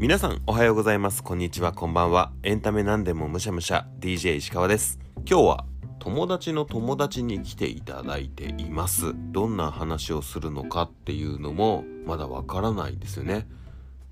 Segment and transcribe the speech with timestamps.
[0.00, 1.24] 皆さんおはようございます。
[1.24, 1.72] こんにちは。
[1.72, 2.30] こんばんは。
[2.44, 3.88] エンタメなんでもむしゃむしゃ。
[3.98, 5.00] DJ 石川です。
[5.28, 5.64] 今日は
[5.98, 9.12] 友達の友達に来ていただいています。
[9.32, 13.48] どんな話をするのかっていうのもまだわからないですよね。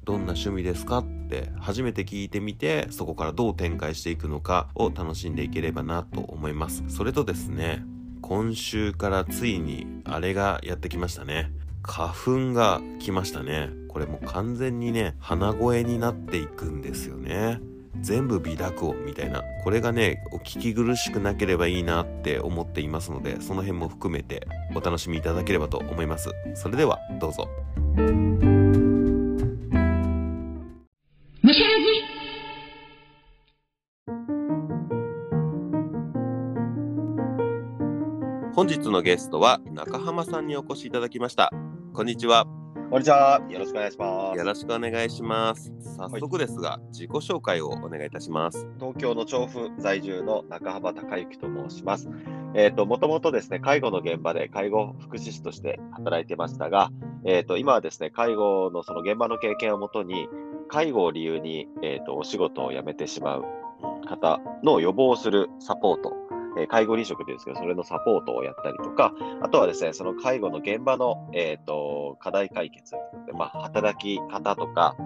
[0.03, 6.82] どんな趣味ですかって初めて聞いてみてそこからどう展開していくのかを楽しんでいければなと思います。
[6.89, 7.84] それとですね
[8.23, 11.53] 今週からついにあれがやってきましたね。
[11.87, 13.71] 花粉が来ましたね。
[13.89, 17.61] これもう完全にね鼻声になっていくんですよね。
[18.00, 19.43] 全部微濁音みたいな。
[19.64, 26.31] これがねお聞き苦しくなければいいなって思っていますのでその辺も含めてお楽しみいただければと思います。
[26.54, 27.49] それではどうぞ。
[38.55, 41.53] 本日のゲストは中浜さんにお越しいただきました
[41.97, 42.47] こんにちは
[42.91, 43.41] こんにちは。
[43.48, 44.39] よろしくお願いします。
[44.39, 52.11] よろしくお願いします早速ですが、自己紹介をお願いいたします東京の調布在住の中浜隆之と申します。
[52.55, 56.91] えっ、と、もともとですね、介護の現場で介護福祉士として働いてましたが、
[57.25, 60.29] えっ、と、今はですね、介護のその現場の経験をもとに、
[60.69, 63.45] 介護を理由に、えっ、と、お仕事を辞めてしまう
[64.07, 66.13] 方の予防をするサポート、
[66.59, 69.12] え介護離職ですけど、それのサポートをやったりとか、
[69.43, 72.93] あとはですね、その介護の現場の、えっ、と、課題解決
[73.27, 74.97] で、まあ、働き方とか、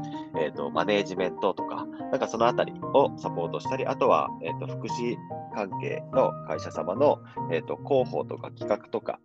[0.41, 5.17] えっ、と、マネージメントとか、なんかそのあたりをサポートしたり、あとは、えっ、と、福祉
[5.55, 7.19] 関係の会社様の、
[7.51, 9.19] えっ、と、広報とか企画とか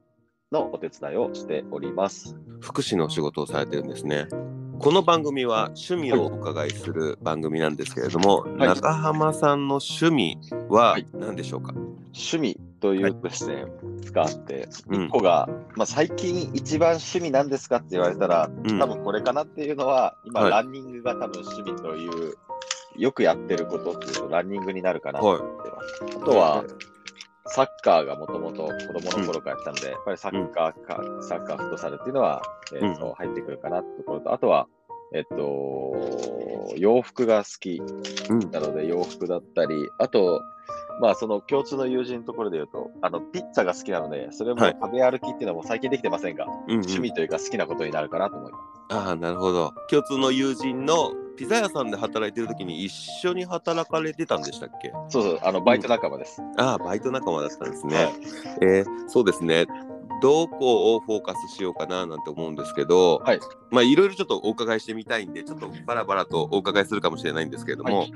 [0.52, 2.36] のお手伝いをしております。
[2.62, 4.28] 福祉の仕事をされてるんですね
[4.80, 8.58] この番組は趣味をお伺いする番組なんですけれども、い。
[8.60, 10.38] 中浜さんの趣味
[10.70, 11.08] ははい。
[11.14, 13.66] 何でしょうか、趣味というとですね、
[14.04, 15.06] 使って、うん。
[15.06, 18.80] 一個が、まあ、最近一番趣味なんですかって言われたら、うん。
[18.80, 20.52] 多分これかなっていうのは、今、はい。
[20.52, 22.36] ランニングが多分趣味という、
[22.98, 26.18] よくやってることっていうと、ランニングになるかなと思ってます。
[26.22, 26.64] あとは、
[27.48, 32.42] サッカーがもともと子供の頃からやってたので、やっぱりサッカーか、サッカー、フットサルっていうのは、
[32.74, 34.68] えーと入ってくるかなってところと、あとは、
[35.14, 37.82] えっと、洋服が好き
[38.30, 38.52] うん。
[38.52, 40.42] なので洋服だったり、あと、
[41.00, 44.78] まあその共通の友人のところで言うと、あの、ピッツァが好きなので、それもはい。
[44.82, 46.72] 食べ歩きっていうのも最近できてませんが、うんうん。
[46.80, 48.64] 趣味というか好きなことになるかなと思います。
[48.90, 49.74] ああなるほど。
[49.90, 54.92] 共通の友人のピザ屋さんで働いてる時に一緒に働かれてたんでしたっけ？
[55.10, 56.42] そうそう、あの、バイト仲間です。
[56.58, 58.14] ああバイト仲間だったんですね、はい。
[58.62, 59.66] えーそうですね
[60.22, 63.40] どこをフォーカスしようかななんて思うんですけど、はい。
[63.72, 68.14] まあいろいろちょっとお伺いしてみたいんでちょっとバラバラとお伺いするかもしれないんですけれども、はい。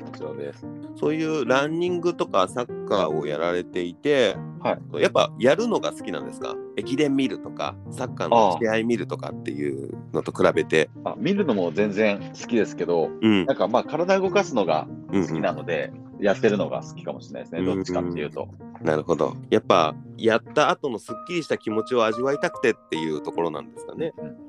[0.95, 6.55] そういうランニングとかサッカーをやられていて、はやっぱやるのが好きなんですか？
[6.77, 10.89] 駅伝見るとかサッカーの試合見るとかっていうのと比べて。
[11.05, 13.45] あ見るのも全然好きですけど、うん。
[13.45, 18.47] なんかまあ体動かすのがうん好きなので、やってるのが好きかもしれないですね、うんどっちかっていうと。
[18.81, 19.35] なるほど。
[19.49, 24.13] やっぱやった後のすっきりした気持ちを味わいたくてっていうところなんですかね。
[24.17, 24.39] うんうん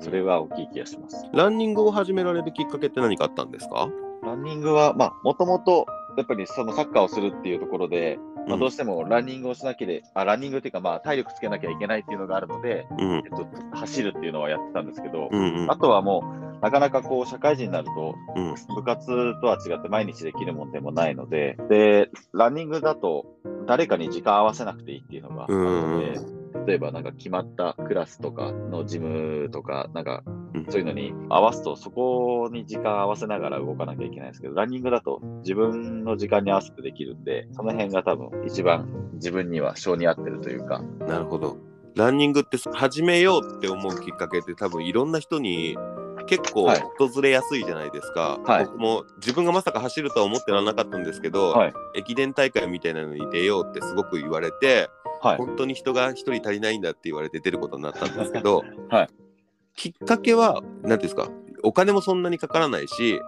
[0.00, 1.24] それは大きい気がします。
[1.32, 3.88] ランニングを始められるきっかけって何かあったんですか？
[4.24, 13.46] ランニングは、まあ、もともと、やっぱりそのサッカーをするっていうところで、まあ、うんどうしてもランニングをしなきゃで、あ、ランニングっていうか、まあ、体力つけなきゃいけないっていうのがあるので、うんえっと、
[13.76, 18.54] 走るっていうのはやってたんですけど、うんうんあとはもう、なかなかこう、社会人になると、うん。
[18.74, 19.06] 部活
[19.40, 23.26] とは違って毎日できるもんでもないので、で、ランニングだと、
[23.66, 26.20] 誰かに時間合わせなくていいっていうのがあるので、
[26.66, 30.22] 例えばなんか決まったクラスとかのジムとか、なんか
[30.54, 30.66] うん。
[30.68, 41.58] そういうのに合わすと、そこに時間合わせながら動かなきゃいけないんですけど、ランニングだと自分の時間に合わせてできるんで、その辺が多分一番自分には性に合ってるというか、なるほど。
[41.94, 45.76] ランニングって始めようって思うきっかけって多分いろんな人に
[46.28, 46.82] 結構はい。
[46.98, 48.38] 訪れやすいじゃないですか。
[48.44, 48.64] はい。
[48.66, 51.72] 僕も自分がまさか走るとは思ってらなかったんですけど、はい。
[51.96, 54.88] 駅伝大会みたいなのに出ようってすごく言われて、
[55.22, 55.36] はい。
[55.36, 59.08] 本当に人が一人足りないんだって言われて出ることになったんですけど、はい。
[59.74, 61.30] きっかけは何ていうんですか
[61.62, 63.20] お金もそんなにかからないし、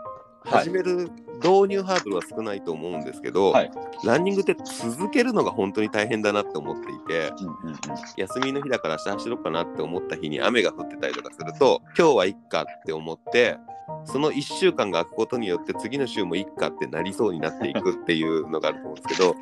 [0.44, 0.64] はい。
[0.64, 1.11] 始める
[1.42, 3.70] 導入ハードルは少ないと思うんですけど、はい。
[4.04, 7.76] ランニングって続けるのが本当に大変だなって思っていてうんうんうん。
[8.16, 13.58] 休みの日だから明日走ろうかなって思った日に雨が降ってたりとかすると今日はいっかって思って
[14.04, 19.34] その1週間が空くことによって次の週もいっかってなりそうになっていくっていうのがあると思うんですけど。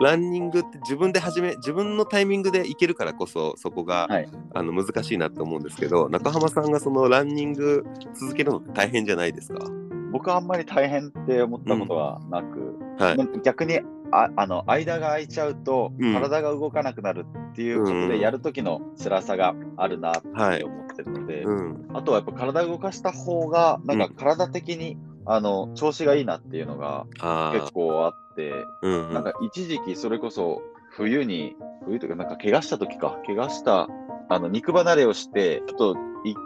[0.00, 9.64] ランニングって自分で始め自分のタイミングでいけるからこそそこが、はいあの難しいなって思うんですけど中浜さんがそのランニング続けるのって大変じゃないですか？
[10.10, 13.16] 僕はあんまり大変って思ったことはなく、はい。
[13.16, 13.80] まあ逆に
[14.12, 16.14] ああの間が空いちゃうと、うん。
[16.14, 21.88] 体が動かなくなるっていうことうんで、やるときの辛さがあるなってはい思ってるので、うん。
[21.94, 28.86] あとはやっぱ体を動かした方が、なんかうん体的に、あの調子がいいなっていうのがあ結構あって、あ。
[28.86, 29.14] うん、うん。
[29.14, 33.88] なんか一時期それこそ冬に、冬というかなんか怪我した時か、怪我した、
[34.28, 35.98] あの肉離れをして、ちょっと1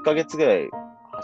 [0.04, 0.70] ヶ月ぐらい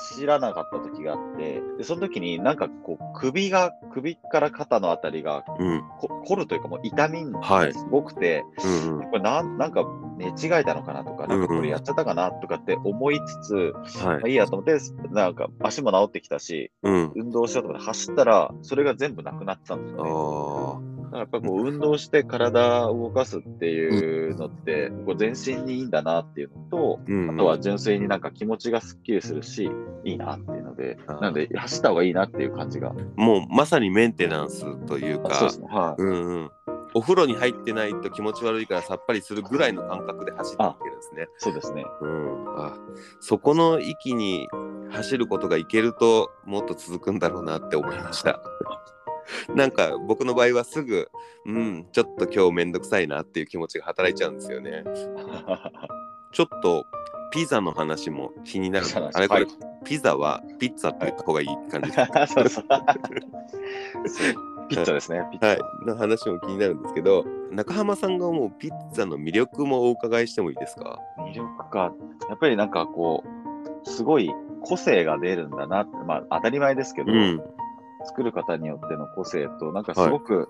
[0.01, 5.83] 走らなかった時があって、で、その時になんかこう首が、首から肩のあたりがうん。
[5.99, 9.11] こ凝るというかもう痛みはいがすごくて、うんうん。
[9.11, 9.85] これなんなんか
[10.17, 13.73] 寝違えたのかなとか、なんかこれやっちゃったかなとかって思いつつ、は
[14.05, 14.79] いまあ、いいやと思って、
[15.11, 17.13] なんか足も治ってきたし、うん。
[17.15, 21.00] 運動しようと思って走ったら、それが全部なくなってたんですよね。
[21.13, 27.31] やっぱう運動して体を動かすっていうのって、こう全身にいいんだなっていうのと、うん。
[27.31, 29.71] あとは純粋になんか気持ちがすっきりするし、
[30.05, 32.93] いいなっていうので、なので走った方がいいなっていう感じが。
[33.17, 35.35] もうまさにメンテナンスというか。
[35.35, 35.67] そうですね。
[35.69, 36.03] はい。
[36.03, 36.51] うんうん。
[36.95, 41.29] お風呂に入ってないと気持ち悪いからさっぱりするぐらいの感覚で走っていけるんですね。
[41.39, 41.85] そうですね。
[42.01, 42.45] うん。
[42.57, 42.77] あ、
[43.21, 44.49] そこの域に
[44.91, 48.41] 走ることがいけるともっと続くんだろうなって思いました。
[49.55, 51.09] なんか僕の場合はすぐ、
[51.47, 54.85] うん、ちょっと今日めんどくさいなっていう気持ちが働いちゃうんですよね。
[56.33, 56.85] ちょっと
[57.33, 59.51] ピザの話も気になるあれこれ、はい
[59.83, 61.91] ピザはピッツァって言った方がいい感じ。
[61.91, 62.65] そうそう。
[64.07, 65.27] そうピッツァですね。
[65.33, 65.49] ピッツァ。
[65.49, 70.99] はい、の話も気になるんですけど、中浜さんが思うピッツァの魅力もお伺いしてもいいですか？
[71.19, 71.95] 魅力か。
[72.29, 74.31] やっぱりなんかこう、すごい
[74.61, 77.43] 個性が出るんだなって、まあ当たり前ですけど、うん。
[78.05, 80.49] 作る方によっての個性と、なんかすごく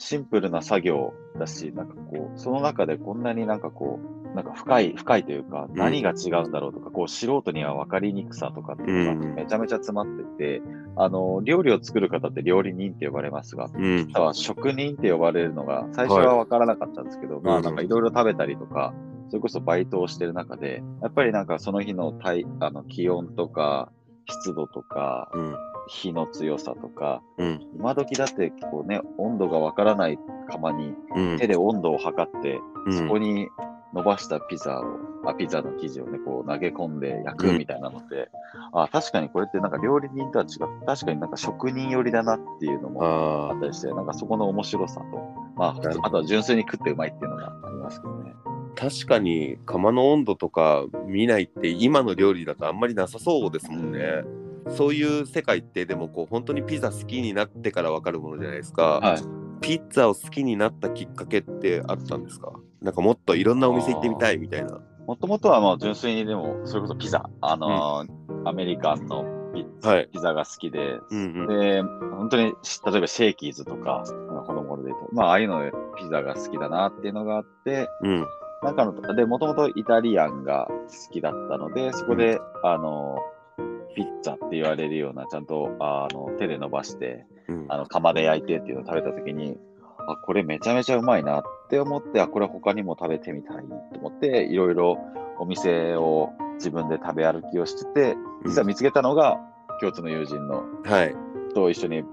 [0.00, 10.62] シンプルな作業だし、なんかこう、その中でこんなになんかこう、なんか深い、深いというか、ん何が違うんだろうとか、こう、素人には分かりにくさとかっていうのうんがめちゃめちゃ詰まってて、
[10.96, 14.08] あの、料理を作る方って料理人って呼ばれますが、うん。
[14.12, 18.94] あとは職人って呼ばれるのが、最初は分からなかったんですけど、まうんあなんかいろいろ食べたりとか、
[19.28, 23.92] それこそバイトをしてる中で、やっぱりなんかその日の体あの気温とか、
[24.28, 25.56] 湿度とか、うん。
[25.90, 27.66] 火の強さとか、うん。
[27.76, 31.38] 今時だってこうね、温度がわからない釜にうん。
[31.38, 33.48] 手で温度を測って、うんそこに
[33.92, 34.84] 伸ばしたピザを、
[35.26, 38.30] あピザの生地をね、こう投げ込んで焼くみたいなのって、
[38.72, 40.86] あ確かにこれってなんか料理人とは違う。
[40.86, 45.04] 確かになんか職人寄りだなっていうのもああったりして、なんかそこの面白さと、
[45.56, 45.70] まあ、
[46.04, 48.32] あとは純粋に食ってうまいっていうのがありますけどね。
[48.46, 54.22] あ、確かに釜の温度とか見ないって今の料理だとあんまりなさそうですもんね。
[54.76, 59.00] そういう世界ってでもこう本当にピザ好きになってからわかるものじゃないですか。
[59.00, 59.20] はい。
[59.60, 62.52] ピッツァを好きになったきっかけってあったんですか？
[62.80, 64.80] なんかもっといろんなお店行ってみたいみたいな。
[65.06, 69.24] もともとはもう純粋にでも、それこそピザ、あのーアメリカンの
[69.54, 70.08] ピはい。
[70.10, 71.46] ピザが好きで、うんうん。
[71.48, 74.04] で、本当にし、例えばシェイキーズとか、
[74.46, 78.26] 子供でまあ、ああいうのでピザが好きだなっていうのがあって、うん。
[78.62, 83.18] なんかの、で、もともとイタリアンが好きだったので、そこで、あの、
[83.94, 89.56] ピッツァって言われるような、ちゃんと、あの、手で伸ばして、うんあの、窯で焼いてっていうのを食べたときに、
[90.08, 93.56] あ、これめちゃめちゃうまいなって思って、あ、これ他にも食べてみたい
[93.92, 94.98] と思って、いろいろ
[95.38, 99.38] お店を自分で食べ歩きをしてて、実は見つけたのが、
[99.80, 101.14] 共通の友人のはい。
[101.54, 102.04] と一緒に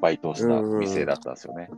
[0.00, 1.68] バイトをした店だったんですよね。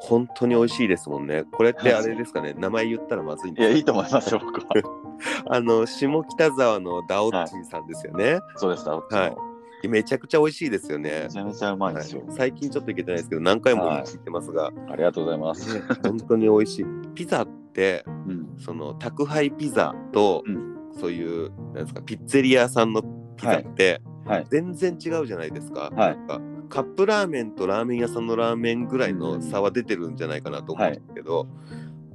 [0.00, 1.44] 本当に美味しいですもんね。
[1.52, 3.78] これってあれですかね、名前言ったらまずいんいや、ですか？
[3.78, 4.66] いいと思いますよ、僕は。
[5.46, 8.40] あの、下北沢のダオッチーさんですよね。
[8.56, 11.28] そうです、だ、はいめちゃくちゃ美味しいですよねめ。
[11.28, 12.24] ちゃめちゃうまいんですよ。
[12.24, 15.80] はい最近ちょっと行けてないですけど、何回も行ってますが、ありがとうございます。
[16.04, 16.84] 本当に美味しい。
[17.14, 18.54] ピザって、うん。
[18.58, 23.02] その宅配ピザと、うんそういうなんですかピッツェリアさんの
[23.36, 24.46] ピザって、はい。
[24.50, 25.90] 全然違うじゃないですか。
[25.96, 26.40] はいなんか
[26.72, 31.46] カップラーメンとラーメン屋さんのラーメンぐらいの差は出てるんじゃないかなと思うんですけど、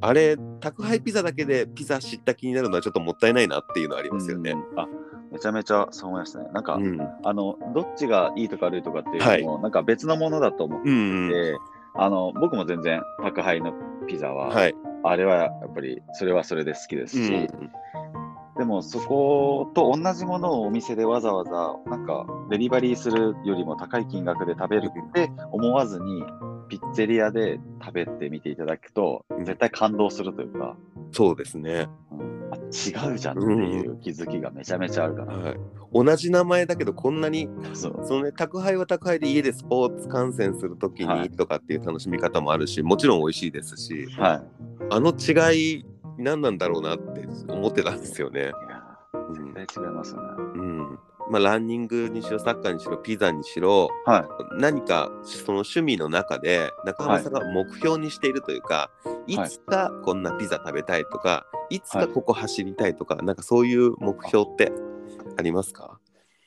[0.01, 4.51] あれ宅配ピザだけでピザ知った気になるのはちょっともったいないなっていうのはありますよね。
[4.51, 4.87] うんあ、
[5.31, 6.45] めちゃめちゃそう思いますね。
[6.53, 11.57] なんか、うん、あの、どっちがいいとか悪いとかっていうのも、なんか別のものだと思って、うんうん
[11.99, 13.73] あの、僕も全然宅配の
[14.07, 14.75] ピザは、はい。
[15.03, 17.47] あれはやっぱり、それはそれで好きですし、うん
[18.57, 26.23] でもそこと同じものをお店でわざわざなんかデリバリーするよりも高い金額で食べるって思わずに
[26.67, 29.45] ピッツェリアで食べてみていただくとうん。
[29.45, 30.75] 絶対感動するというか、
[31.11, 32.49] そうですね、うん。
[32.51, 35.57] あ違うじゃんっていう気づきがめちゃめちゃあるから、はい。
[35.93, 37.99] 同じ名前だけどこんなにそう。
[38.03, 41.29] そのね宅配は宅配で家でスポーツ観戦するときはい。
[41.29, 44.41] にとかっていう楽しみ方もあるし、もちろん美味しいですしはい。
[44.89, 45.85] あの違い
[46.17, 48.41] 何なんだろうなって思ってたんですよね。
[48.41, 48.51] いや
[49.13, 49.53] うん。
[49.53, 50.27] 絶対違いますよね。
[50.55, 58.89] うん、まあ、ランニングにしろサッカーにしろピザにしろは何かその趣味の中で中浜さんが目標にしているというか、
[59.27, 61.81] い、つかこんなピザ食べたいとかい。
[61.81, 64.71] つかここ走りたいとか、なんかそういう目標って
[65.37, 65.99] ありますか？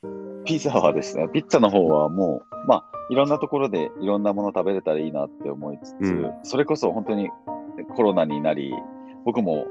[0.03, 0.45] い。
[0.45, 6.31] ピザはですね、ピッツァの方はもう、まあ、いろんなところでいろんなもの食べれたらいいなって思いつつ、うん。
[6.43, 7.29] それこそ本当に
[7.95, 8.73] コロナになり、
[9.25, 9.65] 僕も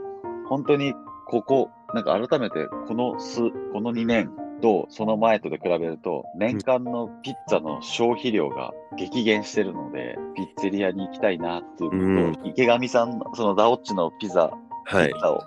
[0.49, 0.95] 本当に
[1.27, 14.53] ここ、なんか改めてこの数、この2年とその前とで比べると、年間のピッツァの消費量が激減してるので、ピッツェリアに行きたいなっていうのと、池上さんの、そのダオッチのピザ、
[14.85, 15.09] はい。
[15.09, 15.43] ピッツァを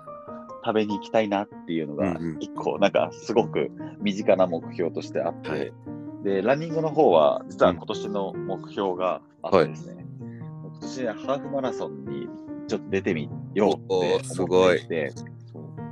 [0.64, 5.72] 食べに行きたいなっていうのがうんうん、一個、なんかすごく身近な目標としてあって、はい。
[6.24, 10.06] で、ランニングの方は、実は今年の目標があってですね、
[10.62, 12.28] 今年ハーフマラソンに
[12.66, 13.84] ちょっと出てみようって
[14.42, 14.88] 思ってい。
[14.88, 15.12] て、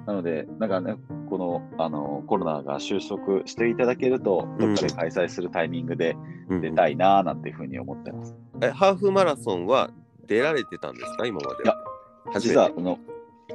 [0.06, 0.96] なので、なんかね、
[1.32, 6.14] このあのコロナが収束していただけると、どっかで開催するタイミングで
[6.50, 8.34] うん出たいなーなんていうふうに思ってます。
[8.60, 9.90] えハーフマラソンは
[10.26, 11.24] 出られてたんですか？
[11.24, 11.74] 今までいや
[12.38, 12.98] 実はあの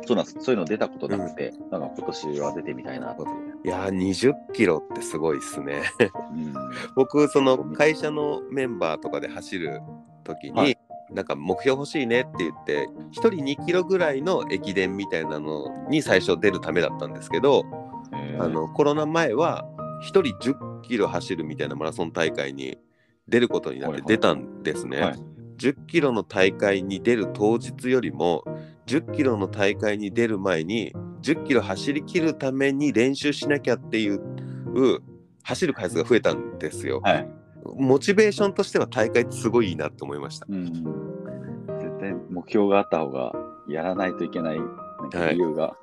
[0.08, 0.38] そうなんです。
[0.40, 3.22] そういうの出たことなくて、なんか今年は出てみたいなって。
[3.22, 3.28] いう。
[3.64, 5.84] いやー20キロってすごいっすね。
[6.00, 6.54] うん。
[6.96, 9.82] 僕その会社のメンバーとかで走る
[10.24, 10.78] 時に、はい
[11.12, 17.64] なんか目標欲しいねって言って1人2キロぐらいの駅伝みたいなのに最初出るためだったんですけど、
[18.14, 19.66] えーあのコロナ前は
[20.04, 22.78] 1人10キロ走るみたいなマラソン大会に
[23.28, 25.02] 出ることになっはいはいて出たんですね。
[25.02, 28.44] はい10キロの大会に出る当日よりも
[28.86, 34.22] 10キロの大会に出る前に10キロ走り切るために練習しなきゃっていう
[35.44, 37.02] 走る回数が増えたんですよ。
[37.04, 37.30] はい。
[37.76, 40.46] モチベーションとしては大会ってすごいいいなって思いました。
[40.50, 40.66] うん。
[40.66, 43.34] 絶対目標があった方が
[43.68, 45.76] やらないといけない理由が。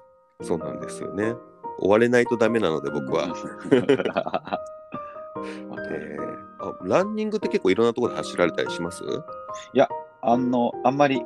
[0.42, 1.34] そうなんですよね。
[1.78, 3.34] 追われないとダメなので僕は。
[5.90, 9.02] えーあランニングって結構いろんなところで走られたりします？
[10.22, 11.22] あの、あんまり、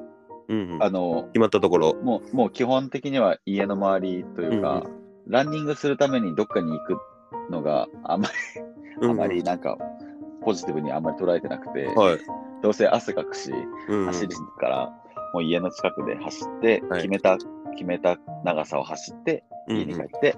[0.49, 1.95] うんうん、あの、決まったところ。
[2.03, 4.83] もう、もう基本的には家の周りというか、
[5.29, 6.97] ランニングするためにどっかに行く
[7.51, 8.29] のがあんま
[9.01, 9.77] り、あまりなんか、
[10.43, 12.19] ポジティブにあんまり捉えてなくて、はい。
[12.63, 13.53] どうせ汗かくし、
[13.89, 13.99] うん。
[14.01, 14.29] うん走る
[14.59, 14.93] から、
[15.35, 17.03] もう家の近くで走って、はい。
[17.03, 17.37] 決めた、
[17.73, 20.37] 決めた長さを走って、家に帰って、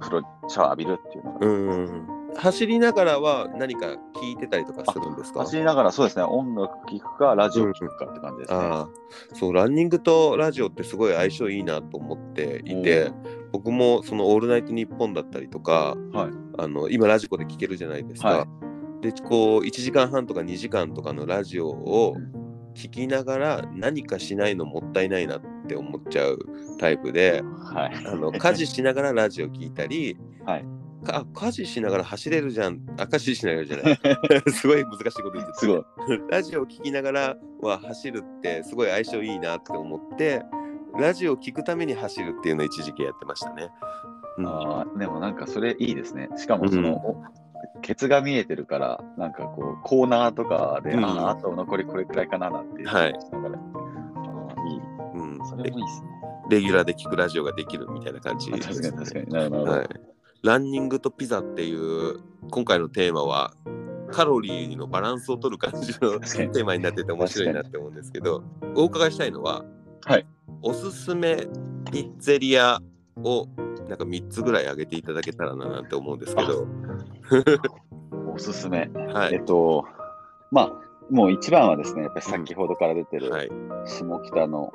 [0.00, 1.84] 風呂、シャワー浴びるっていうのが、うんうん。
[1.86, 3.86] うん走りながらは何か
[4.20, 5.42] 聞いてたりとかするんですか？
[5.42, 8.58] 走りながらそうですね、音楽聴くか、ラジオ聴くかって感じですね。
[8.58, 8.88] ああ
[9.34, 13.12] そうランニングとラジオってすごい相性いいなと思っていて
[13.52, 16.30] 僕もその「オールナイトニッポン」だったりとかはい。
[16.58, 18.28] あの今ラジコで聞けるじゃないですか。
[18.28, 18.48] はい
[19.04, 22.16] でこう1時間半とか2時間とかのラジオを
[22.74, 26.38] 聞きながら何かしないのもったいないなって思っちゃう
[26.80, 28.06] タイプではい。
[28.06, 30.64] あの家事しながらラジオ聞いたり、はい
[31.04, 33.98] かあ家事しながら走れるじゃんあ家事しながらじゃない
[34.50, 35.84] すごい難しいこと言ってたすごい。
[36.30, 40.42] ラジオを聞きながらは走るってすごい相性いいなって思って
[40.98, 43.68] ラジオを聞くために走るっていうのを一時期やってましたね。
[44.38, 46.30] うんあーでもなんかそれいいですね。
[46.36, 47.43] しかもその、うんお
[47.84, 52.88] ケツが見えてるから、なんかこう、コーナーとかで、うんああ、あと残りこれくらいかななんていう。
[52.88, 54.80] はいしながらあーいい。
[55.14, 56.08] うんそれもいいですね。
[56.48, 59.32] レギュラーで聞くラジオができるみたいな感じあです確かに確かに。
[59.32, 59.72] なるほど。
[59.72, 59.88] はい、
[60.42, 63.52] ランニングとピザっていう今回のテーマは
[64.10, 68.42] カロリーのバランスを取る感じのテーマになってて面白いなって思うんですけど
[68.74, 69.64] お伺いしたいのは、
[70.04, 70.26] はい、
[70.62, 71.46] おすすめ
[71.90, 72.80] ピッツェリア
[73.22, 73.48] を
[73.88, 76.66] なんか3つぐらい挙げていただけたらななんて思うんですけど、
[78.32, 78.90] おすすめ。
[79.12, 79.34] はい。
[79.34, 79.84] えっと、
[80.50, 80.72] まあ、
[81.10, 83.50] もう一番はですね、やっぱり先ほどから出てる、はい、
[83.86, 84.72] 下北の、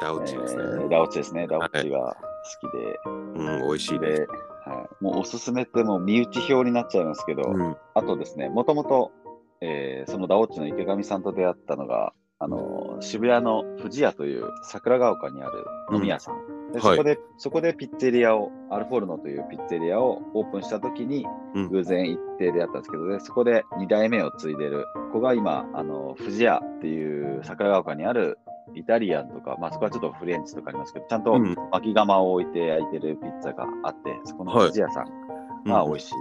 [0.00, 1.46] ダウえチですね、ーダオチですね。
[1.46, 2.16] ダオチが
[2.60, 4.20] 好きで、うん、美味しいです。
[4.22, 4.26] で、
[4.70, 9.12] はい、もうおすすめってもう身内表になっちゃいますけど、うん、あとですね、もともと、
[9.60, 16.34] えーそのダオッチの池上さんと出会ったのが、あの渋谷の富士屋という桜ヶ丘にある飲み屋さん。
[16.34, 16.96] ではい。
[16.96, 21.68] そこで、そこでピッツェリアを、アルフォルノというピッツェリアをオープンしたときに、うん。
[21.70, 28.38] 偶然行って出会ったんですけど、でそこで2代目を継いでる子が今、あの富士屋っていう桜ヶ丘にある
[28.74, 31.54] イタリアンとか、まあそこはちょっとフレンチとかありますけど、ちゃんとうん。
[31.70, 36.14] 巻き窯を置いて焼いてるピッツァがあって、そこの富士屋さんが美味しい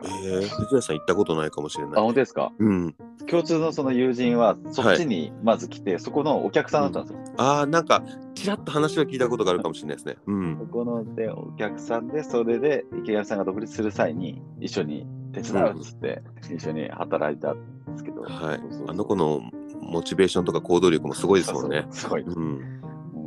[0.00, 0.28] と思います。
[0.28, 2.00] えー、藤谷さん行ったことないかもしれあ、ない。
[2.02, 2.52] 本当ですか？
[2.58, 2.94] うん、
[3.28, 7.34] 共通のその友人はそっちにまず来て、そこのお客さんだったんですよ。
[7.38, 8.02] ああ、なんか、
[8.34, 10.16] ちらっと話は聞いたことがあるかもしれないですね。
[10.26, 10.66] うんそ。
[10.66, 16.22] このでお客さんで、それで池上さんが独立する際に一緒に手伝うっつって、
[16.54, 17.56] 一緒に働いたん
[17.92, 18.60] ですけど、はい。
[18.88, 19.40] あの子の
[19.80, 21.86] モチベーションとか行動力もすごいですもんね。
[21.90, 22.22] すごい。
[22.22, 22.80] うん。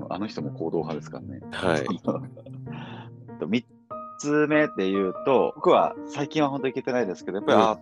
[0.10, 1.40] あの人も行動派ですからね。
[1.52, 1.86] はい。
[3.40, 3.64] と 3
[4.24, 7.64] つ目で言うと、僕は最近は本当に行けてないですけど、やっぱり、うん。
[7.64, 7.80] あ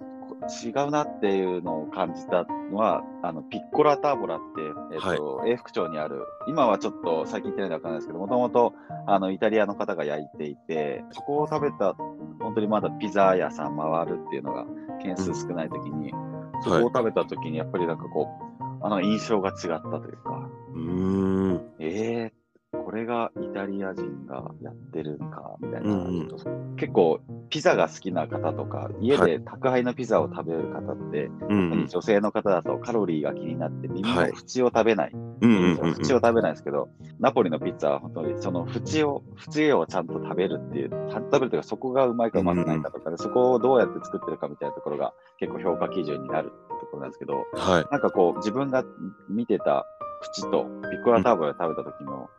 [0.64, 4.62] 違うなっていうのを感じたのは、あのピッコラターボラって、
[4.94, 8.74] えっと永福町にある、今はちょっと最近行ってないんでわかんないですけど、もともと
[9.06, 11.94] あのイタリアの方が焼いていて、そこを食べた、
[12.40, 14.66] 本当にまだピザ屋さん回るっていうのが
[15.04, 16.12] 件数少ない時に、
[16.64, 18.30] そこを食べた時にやっぱりなんかこ
[18.60, 21.62] う、あの印象が違ったというか、うーん。
[21.80, 22.31] え
[23.12, 26.32] がイタリア人がやってるんか、みたいな、うんうん
[26.78, 27.20] 結構
[27.52, 31.88] ピザが好きな方とか、家で宅配のピザを食べる方って、うんうん。
[31.88, 35.12] 女性の方だとカロリーが気になって耳のはい縁を食べない。
[35.14, 35.96] うんうんうんうん。
[36.00, 36.90] 縁を食べないですけど、
[37.20, 39.22] ナポリのピッツァは本当にその縁を、
[39.56, 47.86] 縁をちゃんと食べるっていう、ちゃんと食べるというか、そこがうまいかうまくないかとかで、そこをどうやって作ってるかみたいなところが結構評価基準になるってところなんですけど、はい。
[47.92, 48.86] なんかこう、自分が
[49.30, 49.86] 見てた
[50.22, 52.30] 縁と、ピッコラターボで食べた時の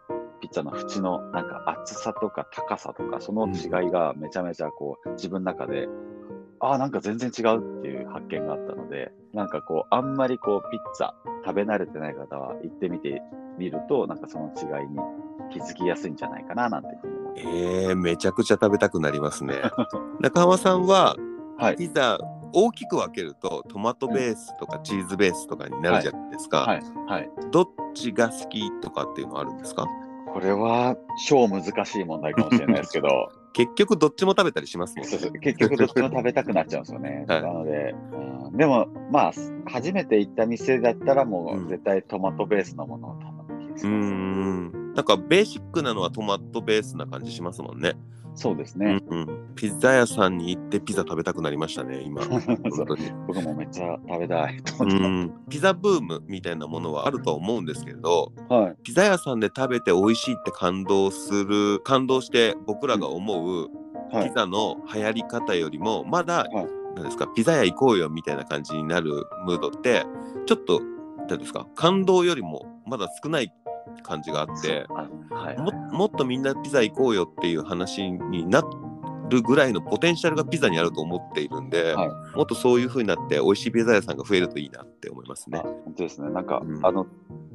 [0.43, 5.89] ピッツァの縁のなんか厚さとか高さとか、その違いがめちゃめちゃこう、自分の中で、
[6.61, 11.13] ああ、なんか全然違うっていう発見があったので、なんかこう、あんまりこう、ピッツァ
[11.47, 13.23] 食べ慣れてない方は行ってみて
[13.57, 14.99] みると、なんかその違いに
[15.53, 17.57] 気づきやすいんじゃないかな、なんていうふうに思います。
[17.89, 19.55] えー、めちゃくちゃ食べたくなりますね。
[20.21, 21.17] 中浜さんは、
[21.57, 21.77] はい。
[21.77, 22.19] ピザ、
[22.53, 26.59] 大きく分けると、トマトベースとかチーズベースとかになるじゃないですか。
[26.63, 26.83] はい。
[27.07, 27.31] はい。
[27.51, 29.87] どっちが好きとかっていうのはあるんですか？
[30.33, 30.97] これは
[31.27, 37.25] 超難しい問題かもしれないですけど、 結局どっちも食べたりしますもんそうそう結局どっちも食べたくなっちゃうんですよね。
[37.29, 37.95] はいなので、
[38.51, 39.33] うん、でもまあ、
[39.67, 44.11] 初めて行った店だったらもう絶対トマトベースのものを頼む気がしうーます。
[44.13, 44.95] ん。
[44.95, 47.93] なんかベーシックなのはトマトベースな感じしますもんね。
[48.35, 49.01] そうですね。
[49.09, 49.55] うんうん。
[49.55, 52.23] ピザ屋さんに行ってピザ食べたくなりましたね、今。
[53.27, 55.33] 僕もめっちゃ食べたいとうん。
[55.49, 58.75] ピザブームみたいなものはあるとは思うんですけれど、はい。
[58.83, 63.69] ピザ屋さんで食べて美味しいって感動する、感動して僕らが思う
[64.11, 64.29] はい。
[64.29, 70.05] ピザの流行り方よりも、まだ、はいなんですか、ピザ屋行こうよみたいな感じになるムードって、
[70.47, 70.81] ちょっと、
[71.29, 73.53] なんですか、感動よりもまだ少ない
[74.03, 78.63] 感じがあって、あはい、ももっとみんなピザ行こうよっていう話にな
[79.29, 85.63] るぐらいのポテンシャルがピザにあると思っているんで、はいもっとそういう風になって美味しいピザ屋さんが増えるといいなって思いますねあ。
[85.63, 86.31] 本当ですね。
[86.31, 87.07] なんか、うんあの、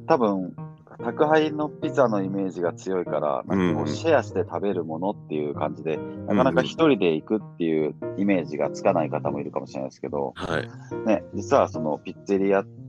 [0.06, 0.54] 多分
[0.98, 11.06] 宅配のピザのイメージが強いから、なんかシェアして食べるものっていう感じで、なかなか一人で行くっていうイメージがつかない方もいるかもしれないですけど、はい。
[11.06, 12.87] ね、実はそのピッツェリアって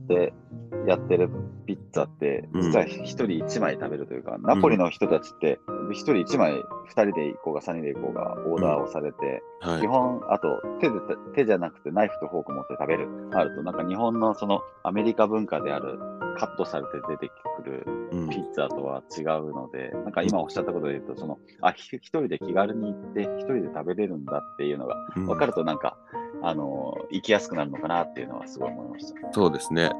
[0.86, 1.28] やってる
[1.66, 5.58] ピッツァって、うん実は一人一枚食べるというか、ナポリの人たちって、
[5.92, 6.54] 一人一枚、
[6.86, 9.86] 二人で行こうが三人で行こうがオーダーをされて、はい基。
[9.86, 10.94] 本、あと手で、
[11.34, 13.08] 手じゃなくてナイフとフォーク持って食べる。
[13.32, 15.98] あると、なんか日本のそのアメリカ文化である
[16.36, 17.30] カットされて出て
[17.62, 25.96] くるうんピッツァとは違うので、なんか今おっしゃったことで言うと、その、あ、ひ一人で気軽に行って、一人で食べれるんだっていうのがうん分かるとなんか、
[26.42, 29.32] あのー行きやすくなるのかなっていうのはすごい思いました。
[29.32, 29.90] そうですね。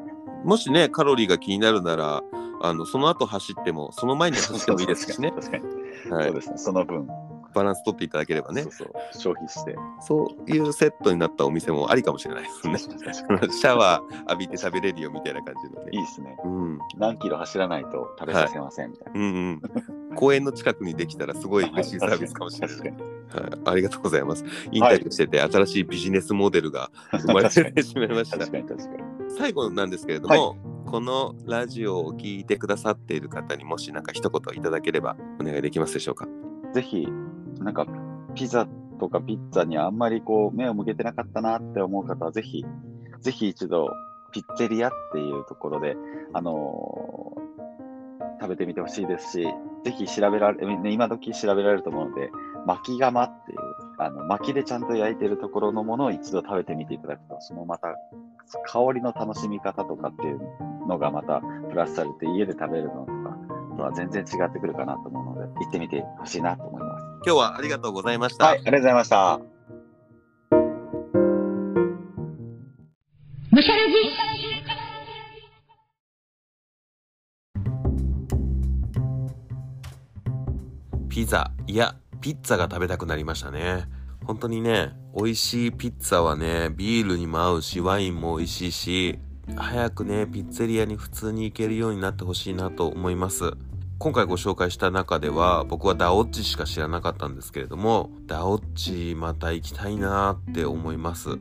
[0.45, 2.23] もしね、カロリーが気になるなら、
[2.63, 5.33] あのその後走っても、その前に走ってもいいですしね。
[5.37, 5.65] 確かに。
[6.11, 6.59] はい、そうですね。
[6.59, 7.09] その分、
[7.55, 9.77] バランス取っていただければねそう、そう、消費して。
[10.01, 12.79] そういうセットになったお店もありかもしれないですね。
[13.51, 15.91] シャワー浴びて食べれるよみたいな感じのね。
[15.93, 16.37] いいですね。
[16.45, 19.21] うん、何キロ走らないと食べさせませんみたいな。
[19.21, 20.15] うんうん。
[20.15, 23.20] 公園の近くにできたらすごい嬉しいサービスかもしれない。
[23.33, 24.45] はい、ありがとうございます。
[24.73, 26.91] インタビューしてて、新しいビジネスモデルが
[27.21, 28.47] 生まれてしまいました。
[29.29, 36.27] 最後なんですけれども、このラジオを聞いてくださっている方にもし何か一言いただければお願いできますでしょうか？
[36.75, 37.07] ぜひ、
[37.61, 37.87] なんか、
[38.35, 38.67] ピザ
[38.99, 42.65] とかピッツァにあんまりこう、目を向けてなかったなって思う方は、ぜひ、
[43.21, 43.89] ぜひ一度、
[44.33, 45.97] ピッツェリアっていうところで、
[46.33, 47.41] あのー
[48.41, 49.47] 食べてみてほしいですし、
[49.85, 52.31] ぜひ調べられ、ね今時調べられると思うので、
[52.67, 53.59] 巻き窯っていう、
[53.99, 57.95] あの、薪でちゃんと焼いてるところのものを一度食べてみていただくと、そのまた、
[58.67, 60.41] 香りの楽しみ方とかっていう
[60.89, 63.37] のがまたプラスされて、家で食べるのとか
[63.77, 67.05] とは全然違ってくるかなと思うので、行ってみてほしいなと思います。
[67.25, 68.47] 今日はありがとうございました。
[68.47, 69.41] はい、ありがとうございました。
[73.53, 73.95] むしゃらじ
[81.09, 83.85] ピザいやピッツァが食べたくなりましたね。
[84.25, 89.19] 本当にね美味しいピッツァはねビールにも合うしワインも美味しいし
[89.57, 93.53] 早くねピッツェリアに普通に行けるようになってほしいなと思います。
[93.99, 101.39] 今回ご紹介した中では僕はダオッチしか知らなかったんですけれどもダオッチまた行きたいなーって思います。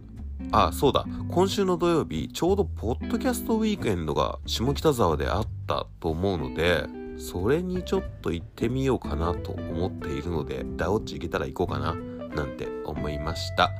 [0.51, 1.05] あそうだ。
[1.29, 6.85] 今週の土曜日ちょうどポッドキャストウィークエンドが下北沢であったと思うので
[7.19, 11.93] それにちょっと行ってみようかなと思っているのでダオッチ行けたら行こうかな
[12.35, 13.71] なんて思いました。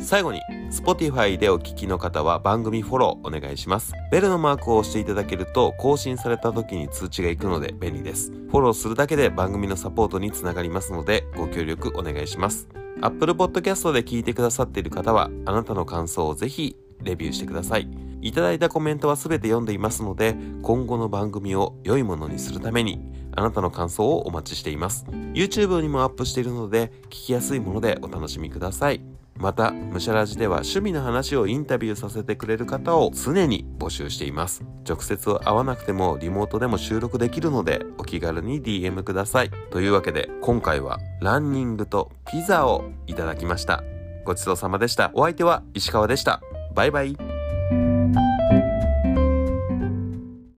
[0.00, 3.92] 最後に Spotify でお聞きの方は番組フォローお願いします。
[4.12, 8.30] ベルのマークを押していただけると更新された時に通知が行くので便利です。
[8.30, 12.68] フォローするだけで番組のサポートにつながりますのでご協力お願いします。
[13.00, 18.07] Apple Podcast で聞いてくださっている方はあなたの感想をぜひレビューしてください。
[18.28, 23.00] いただいたコメントはすべて読んでいますので今後の番組を良いものにするために
[23.34, 29.00] あなたの感想をお待ちしています YouTube にもアップしているので聞きやすいものでお楽しみください
[29.38, 34.64] また、むしゃらじでは趣味の話をインタビューさせてくれる方を常に募集しています。
[34.84, 39.50] 直接会わなくてもリモートでも収録できるのでお気軽に DM ください。
[39.70, 43.84] というわけで今回はランニングとピザをいただきました。
[44.24, 45.12] ごちそうさまでした。
[45.14, 46.42] お相手は石川でした。
[46.74, 47.37] バイバイ。